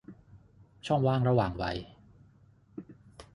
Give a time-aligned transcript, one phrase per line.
[0.85, 1.77] ช่องว่างระหว่างวัย